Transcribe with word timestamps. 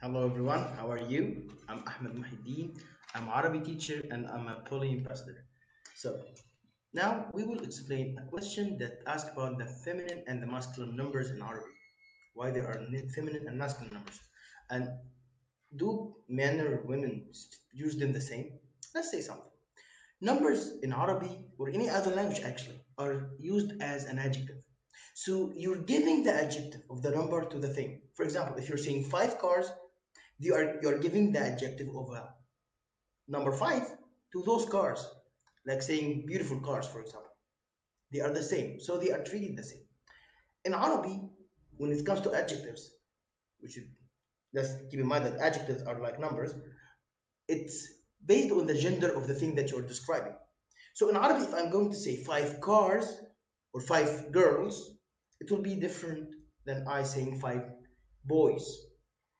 Hello 0.00 0.24
everyone, 0.24 0.68
how 0.76 0.88
are 0.88 1.04
you? 1.12 1.50
I'm 1.68 1.82
Ahmed 1.88 2.12
Muhyiddin. 2.14 2.78
I'm 3.16 3.28
Arabic 3.28 3.64
teacher 3.64 4.00
and 4.12 4.28
I'm 4.28 4.46
a 4.46 4.60
poly 4.70 4.92
ambassador. 4.92 5.44
So 5.96 6.20
now 6.94 7.26
we 7.32 7.42
will 7.42 7.64
explain 7.64 8.16
a 8.16 8.24
question 8.30 8.78
that 8.78 9.02
asks 9.08 9.28
about 9.32 9.58
the 9.58 9.66
feminine 9.66 10.22
and 10.28 10.40
the 10.40 10.46
masculine 10.46 10.94
numbers 10.94 11.30
in 11.32 11.42
Arabic. 11.42 11.74
Why 12.34 12.52
there 12.52 12.68
are 12.68 12.78
feminine 13.12 13.48
and 13.48 13.58
masculine 13.58 13.92
numbers. 13.92 14.20
And 14.70 14.88
do 15.74 16.14
men 16.28 16.60
or 16.60 16.82
women 16.84 17.26
use 17.72 17.96
them 17.96 18.12
the 18.12 18.20
same? 18.20 18.52
Let's 18.94 19.10
say 19.10 19.20
something. 19.20 19.50
Numbers 20.20 20.74
in 20.84 20.92
Arabic 20.92 21.32
or 21.58 21.70
any 21.70 21.90
other 21.90 22.14
language 22.14 22.42
actually 22.44 22.82
are 22.98 23.30
used 23.40 23.72
as 23.82 24.04
an 24.04 24.20
adjective. 24.20 24.62
So 25.14 25.52
you're 25.56 25.82
giving 25.82 26.22
the 26.22 26.32
adjective 26.32 26.82
of 26.88 27.02
the 27.02 27.10
number 27.10 27.44
to 27.44 27.58
the 27.58 27.74
thing. 27.74 28.02
For 28.14 28.22
example, 28.22 28.58
if 28.58 28.68
you're 28.68 28.78
saying 28.78 29.02
five 29.10 29.36
cars, 29.40 29.68
you 30.38 30.54
are 30.54 30.76
you're 30.82 30.98
giving 30.98 31.32
the 31.32 31.40
adjective 31.40 31.88
of 31.96 32.10
a 32.10 32.34
number 33.26 33.52
five 33.52 33.86
to 34.32 34.42
those 34.44 34.66
cars, 34.66 35.06
like 35.66 35.82
saying 35.82 36.24
beautiful 36.26 36.60
cars, 36.60 36.86
for 36.86 37.00
example. 37.00 37.30
They 38.12 38.20
are 38.20 38.32
the 38.32 38.42
same, 38.42 38.80
so 38.80 38.96
they 38.96 39.10
are 39.10 39.22
treated 39.22 39.56
the 39.56 39.62
same. 39.62 39.84
In 40.64 40.74
Arabic, 40.74 41.20
when 41.76 41.92
it 41.92 42.04
comes 42.06 42.20
to 42.22 42.34
adjectives, 42.34 42.90
which 43.60 43.76
is 43.76 43.84
just 44.54 44.78
keep 44.90 45.00
in 45.00 45.06
mind 45.06 45.26
that 45.26 45.38
adjectives 45.38 45.82
are 45.82 46.00
like 46.00 46.18
numbers, 46.18 46.54
it's 47.48 47.88
based 48.24 48.50
on 48.52 48.66
the 48.66 48.74
gender 48.74 49.08
of 49.08 49.26
the 49.26 49.34
thing 49.34 49.54
that 49.56 49.70
you're 49.70 49.82
describing. 49.82 50.34
So 50.94 51.08
in 51.08 51.16
Arabic, 51.16 51.48
if 51.48 51.54
I'm 51.54 51.70
going 51.70 51.90
to 51.90 51.96
say 51.96 52.24
five 52.24 52.60
cars 52.60 53.20
or 53.72 53.80
five 53.80 54.32
girls, 54.32 54.90
it 55.40 55.50
will 55.50 55.62
be 55.62 55.74
different 55.74 56.30
than 56.64 56.86
I 56.88 57.02
saying 57.02 57.40
five 57.40 57.62
boys. 58.24 58.87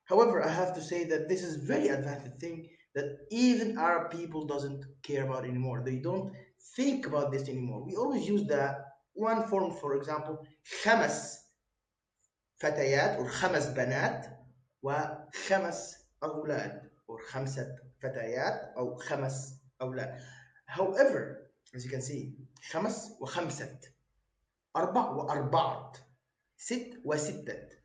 However, 0.08 0.44
I 0.44 0.50
have 0.50 0.74
to 0.76 0.82
say 0.82 1.06
that 1.06 1.30
this 1.30 1.44
is 1.44 1.56
very 1.64 1.88
advanced 1.88 2.40
thing 2.40 2.70
that 2.96 3.26
even 3.32 3.78
Arab 3.78 4.12
people 4.12 4.46
doesn't 4.46 4.86
care 5.02 5.24
about 5.26 5.46
anymore. 5.46 5.82
They 5.84 5.98
don't 5.98 6.34
think 6.76 7.06
about 7.08 7.32
this 7.32 7.48
anymore. 7.50 7.84
We 7.84 7.96
always 7.96 8.28
use 8.28 8.44
the 8.46 8.78
one 9.14 9.48
form, 9.48 9.72
for 9.82 9.96
example, 9.96 10.46
خمس 10.84 11.40
فتيات 12.62 13.20
or 13.20 13.28
خمس 13.28 13.68
بنات 13.68 14.26
وخمس 14.82 15.96
أولاد 16.24 16.90
or 17.08 17.18
خمسة 17.32 17.76
فتيات 18.02 18.74
أو 18.78 18.96
خمس 18.96 19.56
أولاد. 19.82 20.20
However, 20.68 21.50
as 21.74 21.86
you 21.86 21.92
can 21.92 22.02
see, 22.02 22.34
خمس 22.72 23.12
وخمسة 23.20 23.80
أربع 24.76 25.10
وأربعة 25.10 25.94
ست 26.58 27.02
وستة 27.06 27.77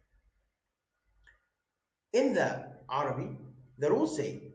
In 2.12 2.34
the 2.34 2.72
Arabic, 2.91 3.30
the 3.78 3.91
rules 3.91 4.16
say 4.16 4.55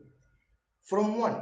from 0.84 1.18
1 1.18 1.36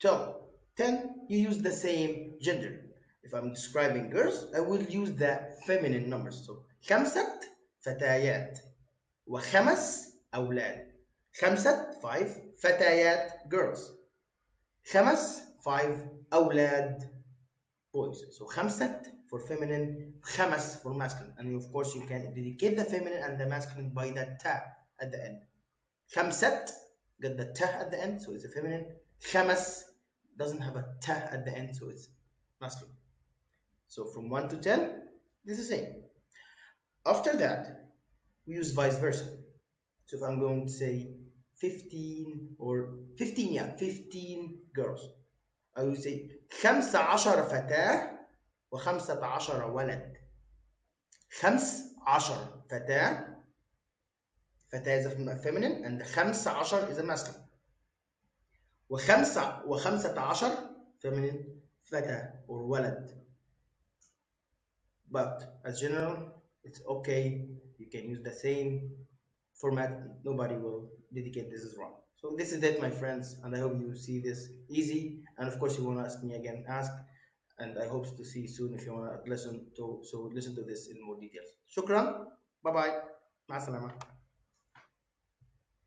till 0.00 0.50
10, 0.76 1.26
you 1.28 1.38
use 1.38 1.58
the 1.58 1.72
same 1.72 2.34
gender. 2.40 2.80
If 3.22 3.34
I'm 3.34 3.50
describing 3.52 4.10
girls, 4.10 4.46
I 4.56 4.60
will 4.60 4.82
use 4.82 5.12
the 5.12 5.40
feminine 5.66 6.08
numbers. 6.08 6.46
So 6.46 6.64
خمسة 6.88 7.40
فتيات 7.80 8.58
وخمس 9.26 10.12
أولاد. 10.34 10.92
خمسة 11.40 12.00
five 12.00 12.28
فتيات 12.58 13.48
girls. 13.48 13.80
خمس 14.92 15.40
five 15.64 15.98
أولاد 16.32 17.10
boys. 17.92 18.16
So 18.38 18.46
خمسة 18.46 19.02
for 19.28 19.40
feminine, 19.40 20.14
خمس 20.22 20.82
for 20.82 20.94
masculine. 20.94 21.34
And 21.38 21.56
of 21.56 21.72
course, 21.72 21.94
you 21.94 22.06
can 22.06 22.32
dedicate 22.34 22.76
the 22.76 22.84
feminine 22.84 23.22
and 23.22 23.38
the 23.40 23.46
masculine 23.46 23.90
by 23.90 24.10
the 24.10 24.38
ta 24.42 24.62
at 25.00 25.12
the 25.12 25.24
end. 25.24 25.40
خمسة 26.14 26.66
got 27.20 27.36
the 27.36 27.52
ta 27.54 27.66
at 27.66 27.90
the 27.90 28.00
end, 28.00 28.22
so 28.22 28.32
it's 28.32 28.44
a 28.44 28.48
feminine. 28.48 28.86
خمس 29.20 29.84
doesn't 30.36 30.60
have 30.60 30.76
a 30.76 30.84
ta 31.00 31.14
at 31.30 31.44
the 31.44 31.56
end, 31.56 31.74
so 31.76 31.88
it's 31.88 32.08
masculine. 32.60 32.94
So 33.88 34.04
from 34.06 34.28
1 34.28 34.48
to 34.50 34.56
10, 34.56 35.02
this 35.44 35.58
is 35.58 35.68
the 35.68 35.76
same. 35.76 35.94
After 37.06 37.36
that, 37.36 37.90
we 38.46 38.54
use 38.54 38.72
vice 38.72 38.98
versa. 38.98 39.26
So 40.06 40.16
if 40.16 40.22
I'm 40.22 40.38
going 40.38 40.66
to 40.66 40.72
say 40.72 41.08
15 41.56 42.56
or 42.58 42.94
15, 43.16 43.52
yeah, 43.52 43.76
15 43.76 44.58
girls, 44.74 45.08
I 45.76 45.82
will 45.84 45.96
say 45.96 46.30
15 46.50 46.82
فتاة 46.82 48.18
و15 48.72 49.70
ولد. 49.70 50.16
15 51.30 52.64
فتاة 52.68 53.36
a 54.73 55.35
feminine 55.43 55.83
and 55.85 56.01
15 56.05 56.29
is 56.89 56.97
a 56.97 57.03
masculine. 57.03 57.41
وخمسة 58.89 59.65
وخمسة 59.67 60.19
عشر 60.19 60.69
feminine 60.99 61.45
فتى 61.85 62.31
or 62.47 62.65
ولد. 62.65 63.21
But 65.11 65.59
as 65.65 65.81
general, 65.81 66.41
it's 66.63 66.81
okay. 66.87 67.47
You 67.77 67.87
can 67.87 68.09
use 68.09 68.21
the 68.23 68.31
same 68.31 68.91
format. 69.53 69.91
Nobody 70.23 70.55
will 70.55 70.89
dedicate 71.13 71.51
this 71.51 71.61
is 71.61 71.75
wrong. 71.77 71.95
So 72.15 72.35
this 72.37 72.51
is 72.53 72.63
it, 72.63 72.79
my 72.81 72.89
friends, 72.89 73.35
and 73.43 73.55
I 73.55 73.59
hope 73.59 73.77
you 73.79 73.95
see 73.95 74.21
this 74.21 74.49
easy. 74.69 75.23
And 75.37 75.47
of 75.47 75.59
course, 75.59 75.77
you 75.77 75.83
want 75.83 75.99
to 75.99 76.05
ask 76.05 76.23
me 76.23 76.35
again, 76.35 76.63
ask. 76.69 76.91
And 77.59 77.77
I 77.77 77.87
hope 77.87 78.15
to 78.17 78.23
see 78.23 78.41
you 78.41 78.47
soon 78.47 78.73
if 78.73 78.85
you 78.85 78.93
want 78.93 79.11
to 79.11 79.29
listen 79.29 79.65
to 79.77 80.01
so 80.09 80.31
listen 80.33 80.55
to 80.55 80.63
this 80.63 80.87
in 80.87 80.97
more 81.05 81.19
details. 81.19 81.49
Shukran. 81.75 82.25
Bye 82.63 82.71
bye. 82.71 82.93
مع 83.49 83.57
السلامة. 83.57 84.20